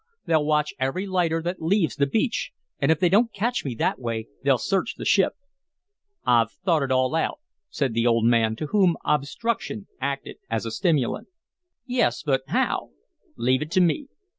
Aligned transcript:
They'll 0.25 0.43
watch 0.43 0.73
every 0.79 1.05
lighter 1.05 1.43
that 1.43 1.61
leaves 1.61 1.95
the 1.97 2.07
beach, 2.07 2.49
and 2.79 2.91
if 2.91 2.99
they 2.99 3.07
don't 3.07 3.31
catch 3.31 3.63
me 3.63 3.75
that 3.75 3.99
way, 3.99 4.25
they'll 4.43 4.57
search 4.57 4.95
the 4.95 5.05
ship." 5.05 5.33
"I've 6.25 6.51
thought 6.51 6.81
it 6.81 6.91
all 6.91 7.13
out," 7.13 7.39
said 7.69 7.93
the 7.93 8.07
old 8.07 8.25
man, 8.25 8.55
to 8.55 8.65
whom 8.65 8.97
obstruction 9.05 9.85
acted 9.99 10.37
as 10.49 10.65
a 10.65 10.71
stimulant. 10.71 11.27
"Yes 11.85 12.23
but 12.23 12.41
how?" 12.47 12.89
"Leave 13.37 13.61
it 13.61 13.69
to 13.73 13.79
me. 13.81 14.07